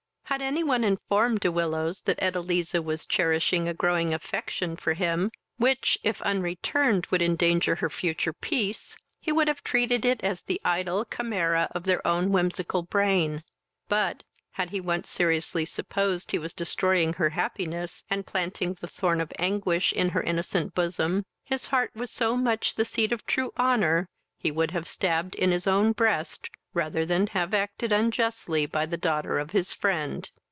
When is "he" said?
9.19-9.33, 14.69-14.79, 16.31-16.39, 24.37-24.49